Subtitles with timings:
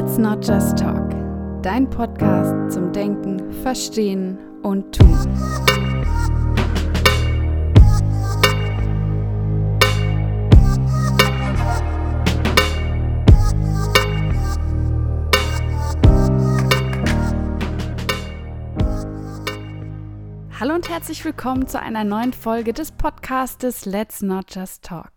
[0.00, 1.10] Let's Not Just Talk,
[1.60, 5.18] dein Podcast zum Denken, Verstehen und Tun.
[20.60, 25.10] Hallo und herzlich willkommen zu einer neuen Folge des Podcastes Let's Not Just Talk.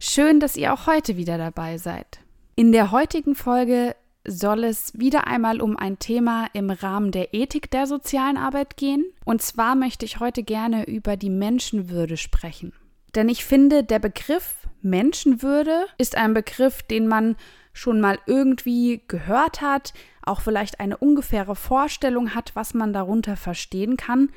[0.00, 2.18] Schön, dass ihr auch heute wieder dabei seid.
[2.56, 3.94] In der heutigen Folge
[4.30, 9.04] soll es wieder einmal um ein Thema im Rahmen der Ethik der sozialen Arbeit gehen.
[9.24, 12.72] Und zwar möchte ich heute gerne über die Menschenwürde sprechen.
[13.14, 17.36] Denn ich finde, der Begriff Menschenwürde ist ein Begriff, den man
[17.72, 23.96] schon mal irgendwie gehört hat, auch vielleicht eine ungefähre Vorstellung hat, was man darunter verstehen
[23.96, 24.30] kann,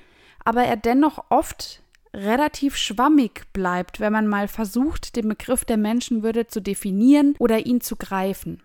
[0.43, 1.81] aber er dennoch oft
[2.13, 7.81] relativ schwammig bleibt, wenn man mal versucht, den Begriff der Menschenwürde zu definieren oder ihn
[7.81, 8.61] zu greifen.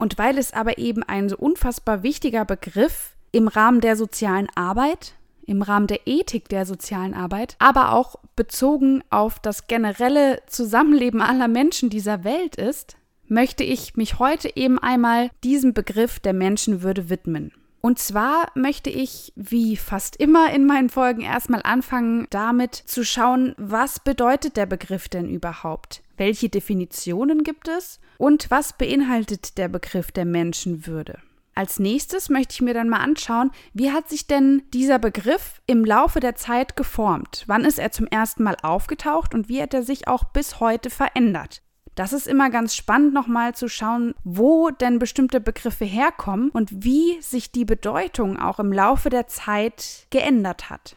[0.00, 5.12] Und weil es aber eben ein so unfassbar wichtiger Begriff im Rahmen der sozialen Arbeit,
[5.44, 11.48] im Rahmen der Ethik der sozialen Arbeit, aber auch bezogen auf das generelle Zusammenleben aller
[11.48, 12.96] Menschen dieser Welt ist,
[13.28, 17.52] möchte ich mich heute eben einmal diesem Begriff der Menschenwürde widmen.
[17.80, 23.54] Und zwar möchte ich, wie fast immer in meinen Folgen, erstmal anfangen damit zu schauen,
[23.56, 26.02] was bedeutet der Begriff denn überhaupt?
[26.18, 27.98] Welche Definitionen gibt es?
[28.18, 31.18] Und was beinhaltet der Begriff der Menschenwürde?
[31.54, 35.84] Als nächstes möchte ich mir dann mal anschauen, wie hat sich denn dieser Begriff im
[35.84, 37.44] Laufe der Zeit geformt?
[37.46, 40.90] Wann ist er zum ersten Mal aufgetaucht und wie hat er sich auch bis heute
[40.90, 41.62] verändert?
[41.94, 47.20] Das ist immer ganz spannend, nochmal zu schauen, wo denn bestimmte Begriffe herkommen und wie
[47.20, 50.96] sich die Bedeutung auch im Laufe der Zeit geändert hat.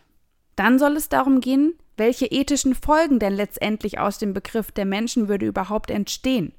[0.55, 5.45] Dann soll es darum gehen, welche ethischen Folgen denn letztendlich aus dem Begriff der Menschenwürde
[5.45, 6.53] überhaupt entstehen.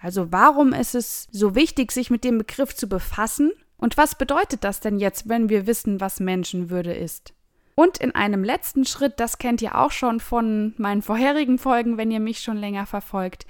[0.00, 3.52] Also warum ist es so wichtig, sich mit dem Begriff zu befassen?
[3.76, 7.34] Und was bedeutet das denn jetzt, wenn wir wissen, was Menschenwürde ist?
[7.80, 12.10] Und in einem letzten Schritt, das kennt ihr auch schon von meinen vorherigen Folgen, wenn
[12.10, 13.46] ihr mich schon länger verfolgt,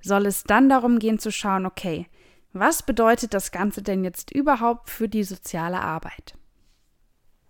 [0.00, 2.06] soll es dann darum gehen zu schauen, okay,
[2.54, 6.32] was bedeutet das Ganze denn jetzt überhaupt für die soziale Arbeit?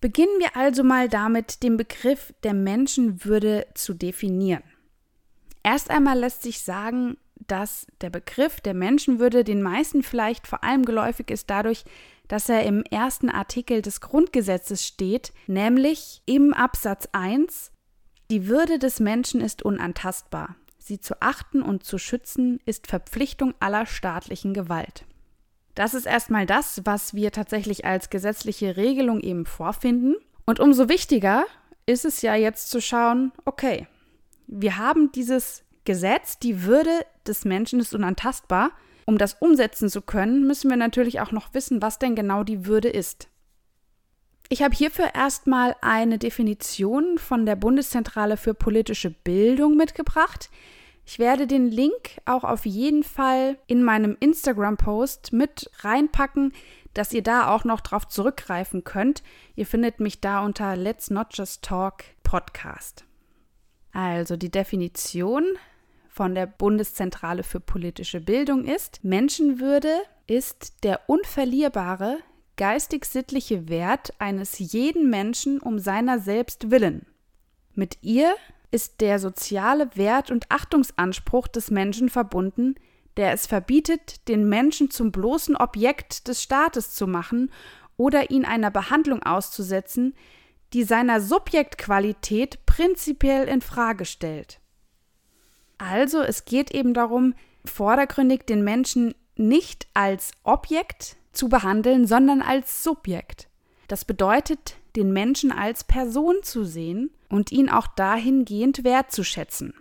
[0.00, 4.65] Beginnen wir also mal damit, den Begriff der Menschenwürde zu definieren.
[5.62, 10.84] Erst einmal lässt sich sagen, dass der Begriff der Menschenwürde den meisten vielleicht vor allem
[10.84, 11.84] geläufig ist dadurch,
[12.28, 17.71] dass er im ersten Artikel des Grundgesetzes steht, nämlich im Absatz 1,
[18.31, 20.56] die Würde des Menschen ist unantastbar.
[20.78, 25.05] Sie zu achten und zu schützen ist Verpflichtung aller staatlichen Gewalt.
[25.75, 30.15] Das ist erstmal das, was wir tatsächlich als gesetzliche Regelung eben vorfinden.
[30.47, 31.44] Und umso wichtiger
[31.87, 33.88] ist es ja jetzt zu schauen, okay,
[34.47, 36.91] wir haben dieses Gesetz, die Würde
[37.27, 38.71] des Menschen ist unantastbar.
[39.06, 42.67] Um das umsetzen zu können, müssen wir natürlich auch noch wissen, was denn genau die
[42.67, 43.28] Würde ist.
[44.49, 50.50] Ich habe hierfür erstmal eine Definition von der Bundeszentrale für politische Bildung mitgebracht.
[51.06, 56.53] Ich werde den Link auch auf jeden Fall in meinem Instagram-Post mit reinpacken,
[56.94, 59.23] dass ihr da auch noch drauf zurückgreifen könnt.
[59.55, 63.05] Ihr findet mich da unter Let's Not Just Talk Podcast.
[63.93, 65.44] Also die Definition
[66.14, 69.92] von der Bundeszentrale für politische Bildung ist, Menschenwürde
[70.28, 72.19] ist der unverlierbare
[72.56, 77.04] geistig-sittliche Wert eines jeden Menschen um seiner selbst willen.
[77.75, 78.32] Mit ihr
[78.70, 82.76] ist der soziale Wert und Achtungsanspruch des Menschen verbunden,
[83.16, 87.50] der es verbietet, den Menschen zum bloßen Objekt des Staates zu machen
[87.96, 90.14] oder ihn einer Behandlung auszusetzen,
[90.75, 94.60] die seiner Subjektqualität prinzipiell in Frage stellt.
[95.79, 102.85] Also es geht eben darum, vordergründig den Menschen nicht als Objekt zu behandeln, sondern als
[102.85, 103.49] Subjekt.
[103.89, 109.75] Das bedeutet, den Menschen als Person zu sehen und ihn auch dahingehend wertzuschätzen.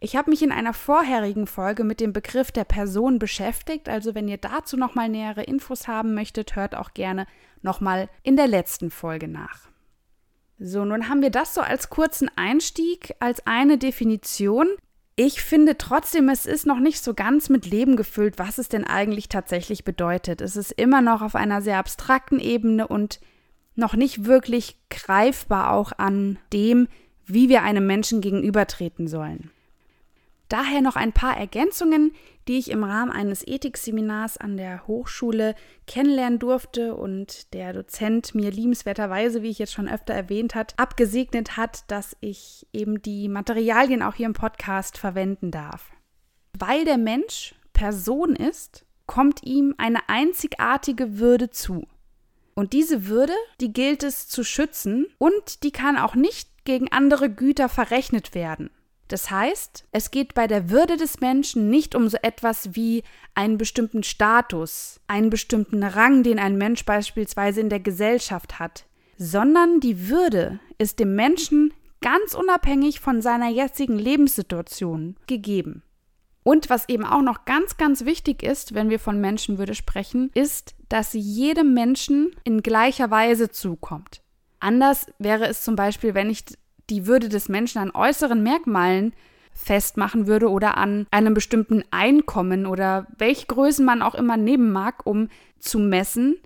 [0.00, 4.28] Ich habe mich in einer vorherigen Folge mit dem Begriff der Person beschäftigt, also wenn
[4.28, 7.26] ihr dazu nochmal nähere Infos haben möchtet, hört auch gerne
[7.62, 9.68] nochmal in der letzten Folge nach.
[10.58, 14.68] So, nun haben wir das so als kurzen Einstieg, als eine Definition.
[15.16, 18.84] Ich finde trotzdem, es ist noch nicht so ganz mit Leben gefüllt, was es denn
[18.84, 20.40] eigentlich tatsächlich bedeutet.
[20.40, 23.20] Es ist immer noch auf einer sehr abstrakten Ebene und
[23.76, 26.88] noch nicht wirklich greifbar auch an dem,
[27.26, 29.50] wie wir einem Menschen gegenübertreten sollen.
[30.54, 32.12] Daher noch ein paar Ergänzungen,
[32.46, 35.56] die ich im Rahmen eines Ethikseminars an der Hochschule
[35.88, 41.56] kennenlernen durfte und der Dozent mir liebenswerterweise, wie ich jetzt schon öfter erwähnt hat, abgesegnet
[41.56, 45.90] hat, dass ich eben die Materialien auch hier im Podcast verwenden darf.
[46.56, 51.88] Weil der Mensch Person ist kommt ihm eine einzigartige Würde zu.
[52.54, 57.28] Und diese Würde, die gilt es zu schützen und die kann auch nicht gegen andere
[57.28, 58.70] Güter verrechnet werden.
[59.08, 63.02] Das heißt, es geht bei der Würde des Menschen nicht um so etwas wie
[63.34, 68.86] einen bestimmten Status, einen bestimmten Rang, den ein Mensch beispielsweise in der Gesellschaft hat,
[69.18, 75.82] sondern die Würde ist dem Menschen ganz unabhängig von seiner jetzigen Lebenssituation gegeben.
[76.42, 80.74] Und was eben auch noch ganz, ganz wichtig ist, wenn wir von Menschenwürde sprechen, ist,
[80.90, 84.20] dass sie jedem Menschen in gleicher Weise zukommt.
[84.60, 86.44] Anders wäre es zum Beispiel, wenn ich
[86.90, 89.12] die Würde des Menschen an äußeren Merkmalen
[89.52, 95.06] festmachen würde oder an einem bestimmten Einkommen oder welche Größen man auch immer nehmen mag,
[95.06, 95.28] um
[95.58, 96.36] zu messen.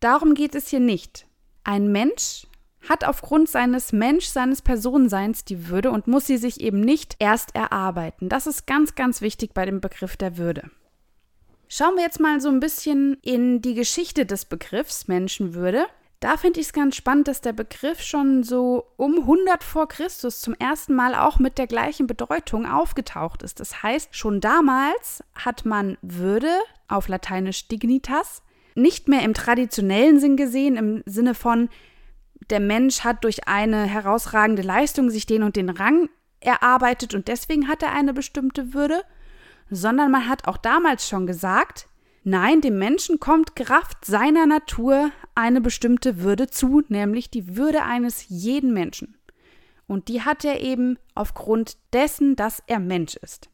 [0.00, 1.26] Darum geht es hier nicht.
[1.64, 2.46] Ein Mensch
[2.88, 7.54] hat aufgrund seines Mensch, seines Personenseins die Würde und muss sie sich eben nicht erst
[7.54, 8.28] erarbeiten.
[8.28, 10.70] Das ist ganz, ganz wichtig bei dem Begriff der Würde.
[11.68, 15.86] Schauen wir jetzt mal so ein bisschen in die Geschichte des Begriffs Menschenwürde.
[16.20, 20.40] Da finde ich es ganz spannend, dass der Begriff schon so um 100 vor Christus
[20.40, 23.60] zum ersten Mal auch mit der gleichen Bedeutung aufgetaucht ist.
[23.60, 26.50] Das heißt, schon damals hat man Würde,
[26.88, 28.42] auf Lateinisch dignitas,
[28.74, 31.68] nicht mehr im traditionellen Sinn gesehen, im Sinne von,
[32.50, 36.08] der Mensch hat durch eine herausragende Leistung sich den und den Rang
[36.40, 39.02] erarbeitet und deswegen hat er eine bestimmte Würde,
[39.70, 41.88] sondern man hat auch damals schon gesagt,
[42.24, 48.28] nein, dem Menschen kommt Kraft seiner Natur eine bestimmte Würde zu, nämlich die Würde eines
[48.28, 49.16] jeden Menschen.
[49.86, 53.48] Und die hat er eben aufgrund dessen, dass er Mensch ist.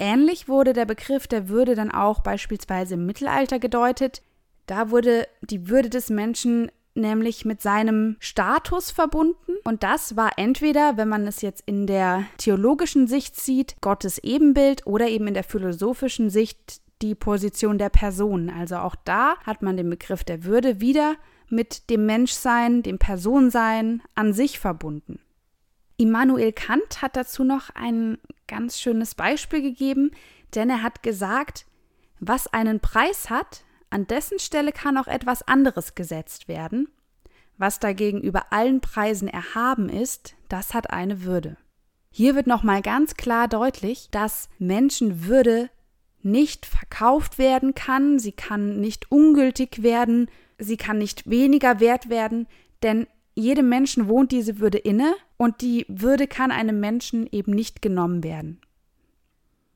[0.00, 4.22] Ähnlich wurde der Begriff der Würde dann auch beispielsweise im Mittelalter gedeutet.
[4.66, 9.52] Da wurde die Würde des Menschen nämlich mit seinem Status verbunden.
[9.64, 14.86] Und das war entweder, wenn man es jetzt in der theologischen Sicht sieht, Gottes Ebenbild
[14.86, 18.50] oder eben in der philosophischen Sicht die Position der Person.
[18.50, 21.16] Also auch da hat man den Begriff der Würde wieder
[21.48, 25.20] mit dem Menschsein, dem Personsein an sich verbunden.
[25.96, 30.12] Immanuel Kant hat dazu noch ein ganz schönes Beispiel gegeben,
[30.54, 31.66] denn er hat gesagt,
[32.20, 36.88] was einen Preis hat, an dessen Stelle kann auch etwas anderes gesetzt werden.
[37.56, 41.56] Was dagegen über allen Preisen erhaben ist, das hat eine Würde.
[42.10, 45.70] Hier wird nochmal ganz klar deutlich, dass Menschenwürde
[46.22, 52.46] nicht verkauft werden kann, sie kann nicht ungültig werden, sie kann nicht weniger wert werden,
[52.82, 57.82] denn jedem Menschen wohnt diese Würde inne und die Würde kann einem Menschen eben nicht
[57.82, 58.60] genommen werden.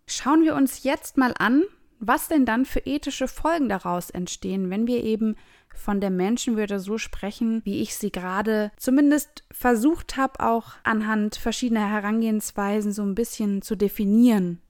[0.06, 1.62] Schauen wir uns jetzt mal an,
[2.00, 5.36] was denn dann für ethische Folgen daraus entstehen, wenn wir eben
[5.74, 11.88] von der Menschenwürde so sprechen, wie ich sie gerade zumindest versucht habe, auch anhand verschiedener
[11.88, 14.60] Herangehensweisen so ein bisschen zu definieren.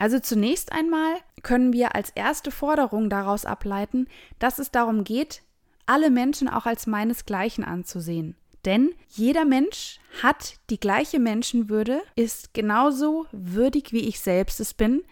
[0.00, 4.08] Also zunächst einmal können wir als erste Forderung daraus ableiten,
[4.38, 5.42] dass es darum geht,
[5.84, 8.34] alle Menschen auch als meinesgleichen anzusehen.
[8.64, 15.04] Denn jeder Mensch hat die gleiche Menschenwürde, ist genauso würdig, wie ich selbst es bin.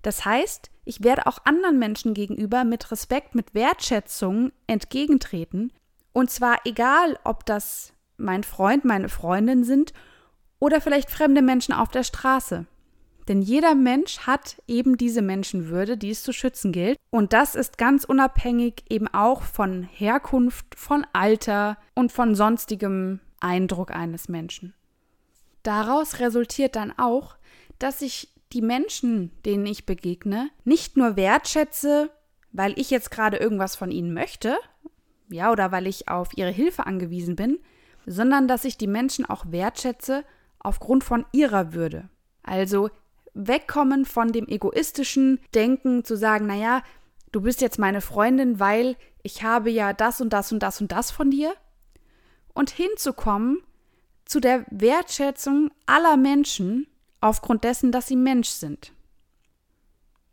[0.00, 5.74] Das heißt, ich werde auch anderen Menschen gegenüber mit Respekt, mit Wertschätzung entgegentreten.
[6.14, 9.92] Und zwar egal, ob das mein Freund, meine Freundin sind
[10.58, 12.66] oder vielleicht fremde Menschen auf der Straße.
[13.28, 16.98] Denn jeder Mensch hat eben diese Menschenwürde, die es zu schützen gilt.
[17.10, 23.92] Und das ist ganz unabhängig eben auch von Herkunft, von Alter und von sonstigem Eindruck
[23.92, 24.74] eines Menschen.
[25.62, 27.36] Daraus resultiert dann auch,
[27.78, 32.10] dass ich die Menschen, denen ich begegne, nicht nur wertschätze,
[32.50, 34.56] weil ich jetzt gerade irgendwas von ihnen möchte,
[35.30, 37.58] ja, oder weil ich auf ihre Hilfe angewiesen bin,
[38.04, 40.24] sondern dass ich die Menschen auch wertschätze
[40.58, 42.10] aufgrund von ihrer Würde.
[42.42, 42.90] Also
[43.34, 46.82] wegkommen von dem egoistischen Denken zu sagen, naja,
[47.32, 50.92] du bist jetzt meine Freundin, weil ich habe ja das und das und das und
[50.92, 51.54] das von dir.
[52.54, 53.62] Und hinzukommen
[54.24, 56.86] zu der Wertschätzung aller Menschen
[57.20, 58.92] aufgrund dessen, dass sie Mensch sind.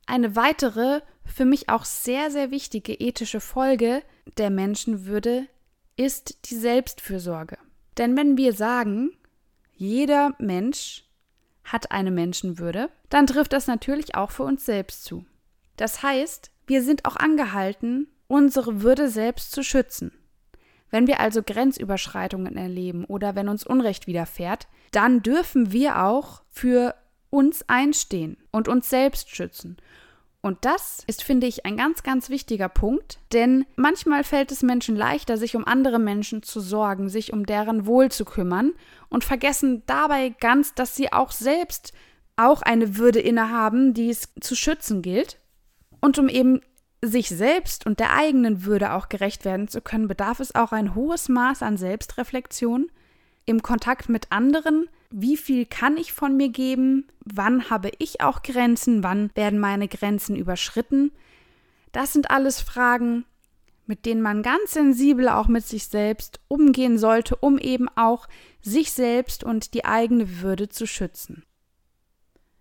[0.05, 4.01] Eine weitere, für mich auch sehr, sehr wichtige ethische Folge
[4.37, 5.47] der Menschenwürde
[5.95, 7.57] ist die Selbstfürsorge.
[7.97, 9.11] Denn wenn wir sagen,
[9.75, 11.08] jeder Mensch
[11.63, 15.25] hat eine Menschenwürde, dann trifft das natürlich auch für uns selbst zu.
[15.77, 20.11] Das heißt, wir sind auch angehalten, unsere Würde selbst zu schützen.
[20.91, 26.95] Wenn wir also Grenzüberschreitungen erleben oder wenn uns Unrecht widerfährt, dann dürfen wir auch für
[27.29, 29.77] uns einstehen und uns selbst schützen.
[30.41, 34.95] Und das ist, finde ich, ein ganz, ganz wichtiger Punkt, denn manchmal fällt es Menschen
[34.95, 38.71] leichter, sich um andere Menschen zu sorgen, sich um deren Wohl zu kümmern
[39.09, 41.93] und vergessen dabei ganz, dass sie auch selbst
[42.37, 45.37] auch eine Würde innehaben, die es zu schützen gilt.
[45.99, 46.61] Und um eben
[47.01, 50.95] sich selbst und der eigenen Würde auch gerecht werden zu können, bedarf es auch ein
[50.95, 52.89] hohes Maß an Selbstreflexion
[53.45, 54.89] im Kontakt mit anderen.
[55.11, 57.07] Wie viel kann ich von mir geben?
[57.25, 59.03] Wann habe ich auch Grenzen?
[59.03, 61.11] Wann werden meine Grenzen überschritten?
[61.91, 63.25] Das sind alles Fragen,
[63.87, 68.27] mit denen man ganz sensibel auch mit sich selbst umgehen sollte, um eben auch
[68.61, 71.43] sich selbst und die eigene Würde zu schützen.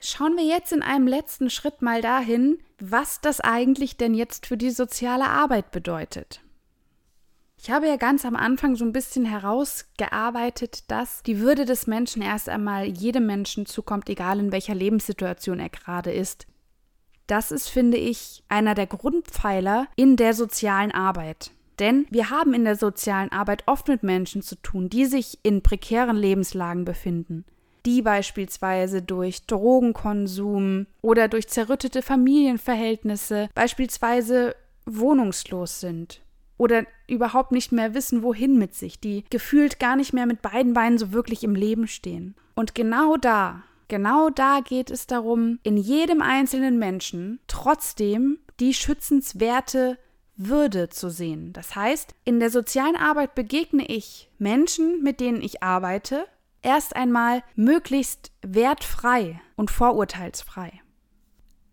[0.00, 4.56] Schauen wir jetzt in einem letzten Schritt mal dahin, was das eigentlich denn jetzt für
[4.56, 6.40] die soziale Arbeit bedeutet.
[7.60, 12.22] Ich habe ja ganz am Anfang so ein bisschen herausgearbeitet, dass die Würde des Menschen
[12.22, 16.46] erst einmal jedem Menschen zukommt, egal in welcher Lebenssituation er gerade ist.
[17.26, 21.50] Das ist, finde ich, einer der Grundpfeiler in der sozialen Arbeit.
[21.78, 25.62] Denn wir haben in der sozialen Arbeit oft mit Menschen zu tun, die sich in
[25.62, 27.44] prekären Lebenslagen befinden
[27.86, 36.20] die beispielsweise durch Drogenkonsum oder durch zerrüttete Familienverhältnisse beispielsweise wohnungslos sind
[36.58, 40.74] oder überhaupt nicht mehr wissen, wohin mit sich, die gefühlt gar nicht mehr mit beiden
[40.74, 42.34] Beinen so wirklich im Leben stehen.
[42.54, 49.98] Und genau da, genau da geht es darum, in jedem einzelnen Menschen trotzdem die schützenswerte
[50.36, 51.52] würde zu sehen.
[51.52, 56.26] Das heißt, in der sozialen Arbeit begegne ich Menschen, mit denen ich arbeite,
[56.62, 60.80] erst einmal möglichst wertfrei und vorurteilsfrei.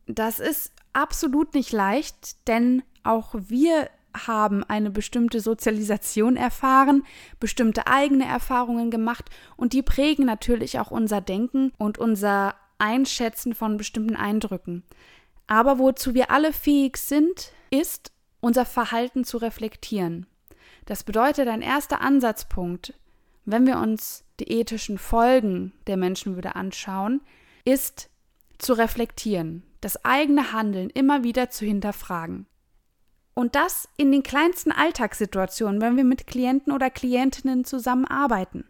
[0.07, 7.03] Das ist absolut nicht leicht, denn auch wir haben eine bestimmte Sozialisation erfahren,
[7.39, 13.77] bestimmte eigene Erfahrungen gemacht und die prägen natürlich auch unser Denken und unser Einschätzen von
[13.77, 14.84] bestimmten Eindrücken.
[15.48, 20.25] Aber wozu wir alle fähig sind, ist, unser Verhalten zu reflektieren.
[20.86, 22.93] Das bedeutet, ein erster Ansatzpunkt
[23.45, 27.22] wenn wir uns die ethischen Folgen der Menschenwürde anschauen,
[27.63, 28.10] ist
[28.57, 32.48] zu reflektieren, das eigene Handeln immer wieder zu hinterfragen.
[33.35, 38.63] Und das in den kleinsten Alltagssituationen, wenn wir mit Klienten oder Klientinnen zusammenarbeiten.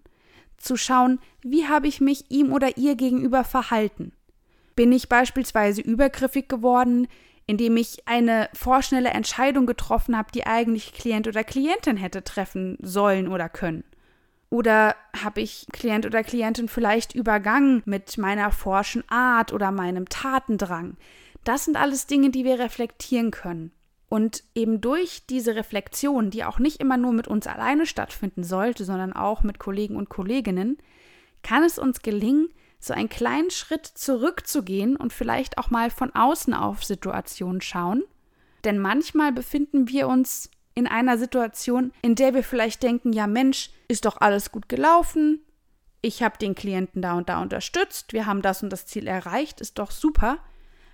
[0.58, 4.12] Zu schauen, wie habe ich mich ihm oder ihr gegenüber verhalten?
[4.76, 7.08] Bin ich beispielsweise übergriffig geworden,
[7.46, 13.28] indem ich eine vorschnelle Entscheidung getroffen habe, die eigentlich Klient oder Klientin hätte treffen sollen
[13.28, 13.84] oder können?
[14.50, 20.98] Oder habe ich Klient oder Klientin vielleicht übergangen mit meiner forschen Art oder meinem Tatendrang?
[21.44, 23.72] Das sind alles Dinge, die wir reflektieren können.
[24.16, 28.86] Und eben durch diese Reflexion, die auch nicht immer nur mit uns alleine stattfinden sollte,
[28.86, 30.78] sondern auch mit Kollegen und Kolleginnen,
[31.44, 32.48] kann es uns gelingen,
[32.80, 38.04] so einen kleinen Schritt zurückzugehen und vielleicht auch mal von außen auf Situationen schauen.
[38.64, 43.70] Denn manchmal befinden wir uns in einer Situation, in der wir vielleicht denken, ja Mensch,
[43.90, 45.42] ist doch alles gut gelaufen,
[46.02, 49.60] ich habe den Klienten da und da unterstützt, wir haben das und das Ziel erreicht,
[49.60, 50.38] ist doch super,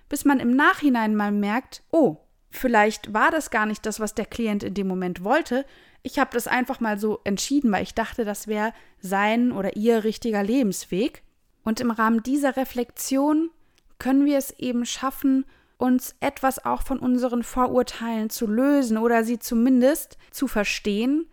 [0.08, 2.16] bis man im Nachhinein mal merkt, oh,
[2.52, 5.64] vielleicht war das gar nicht das, was der Klient in dem Moment wollte,
[6.02, 10.04] ich habe das einfach mal so entschieden, weil ich dachte, das wäre sein oder ihr
[10.04, 11.22] richtiger Lebensweg.
[11.64, 13.50] Und im Rahmen dieser Reflexion
[13.98, 15.44] können wir es eben schaffen,
[15.78, 21.26] uns etwas auch von unseren Vorurteilen zu lösen oder sie zumindest zu verstehen,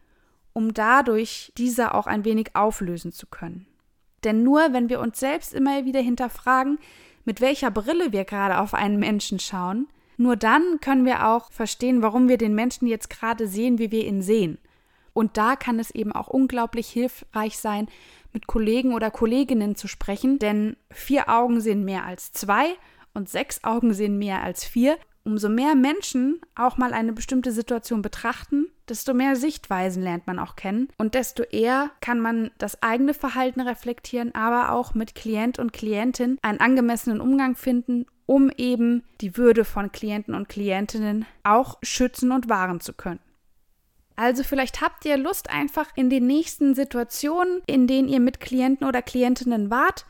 [0.53, 3.65] um dadurch diese auch ein wenig auflösen zu können.
[4.23, 6.79] Denn nur wenn wir uns selbst immer wieder hinterfragen,
[7.25, 9.87] mit welcher Brille wir gerade auf einen Menschen schauen,
[10.19, 14.05] nur dann können wir auch verstehen, warum wir den Menschen jetzt gerade sehen, wie wir
[14.05, 14.57] ihn sehen.
[15.13, 17.87] Und da kann es eben auch unglaublich hilfreich sein,
[18.33, 22.75] mit Kollegen oder Kolleginnen zu sprechen, denn vier Augen sehen mehr als zwei
[23.13, 24.97] und sechs Augen sehen mehr als vier.
[25.23, 30.57] Umso mehr Menschen auch mal eine bestimmte Situation betrachten, desto mehr Sichtweisen lernt man auch
[30.57, 35.71] kennen und desto eher kann man das eigene Verhalten reflektieren, aber auch mit Klient und
[35.71, 42.31] Klientin einen angemessenen Umgang finden, um eben die Würde von Klienten und Klientinnen auch schützen
[42.31, 43.19] und wahren zu können.
[44.15, 48.85] Also vielleicht habt ihr Lust einfach in den nächsten Situationen, in denen ihr mit Klienten
[48.85, 50.05] oder Klientinnen wart,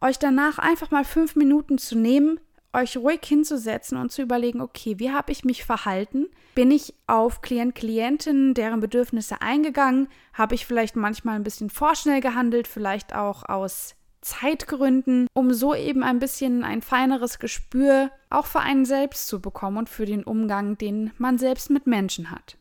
[0.00, 2.40] euch danach einfach mal fünf Minuten zu nehmen,
[2.72, 6.26] euch ruhig hinzusetzen und zu überlegen, okay, wie habe ich mich verhalten?
[6.56, 10.08] Bin ich auf Klient, Klientinnen, deren Bedürfnisse eingegangen?
[10.32, 16.02] Habe ich vielleicht manchmal ein bisschen vorschnell gehandelt, vielleicht auch aus Zeitgründen, um so eben
[16.02, 20.76] ein bisschen ein feineres Gespür auch für einen selbst zu bekommen und für den Umgang,
[20.78, 22.56] den man selbst mit Menschen hat.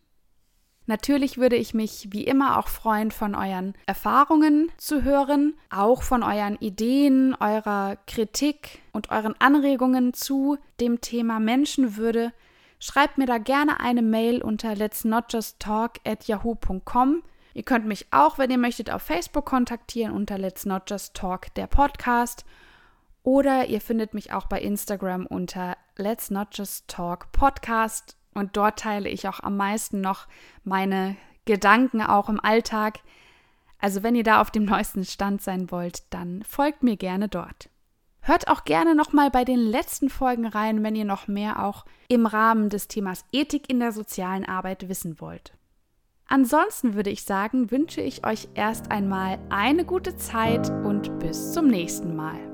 [0.89, 6.23] Natürlich würde ich mich wie immer auch freuen, von euren Erfahrungen zu hören, auch von
[6.23, 12.33] euren Ideen, eurer Kritik und euren Anregungen zu dem Thema Menschenwürde.
[12.79, 17.21] Schreibt mir da gerne eine Mail unter let's not just talk at yahoo.com.
[17.53, 21.53] Ihr könnt mich auch, wenn ihr möchtet, auf Facebook kontaktieren unter Let's Not Just Talk,
[21.55, 22.45] der Podcast.
[23.23, 28.79] Oder ihr findet mich auch bei Instagram unter Let's Not Just Talk Podcast und dort
[28.79, 30.27] teile ich auch am meisten noch
[30.63, 32.99] meine Gedanken auch im Alltag.
[33.79, 37.69] Also wenn ihr da auf dem neuesten Stand sein wollt, dann folgt mir gerne dort.
[38.21, 41.85] Hört auch gerne noch mal bei den letzten Folgen rein, wenn ihr noch mehr auch
[42.07, 45.53] im Rahmen des Themas Ethik in der sozialen Arbeit wissen wollt.
[46.29, 51.67] Ansonsten würde ich sagen, wünsche ich euch erst einmal eine gute Zeit und bis zum
[51.67, 52.48] nächsten Mal.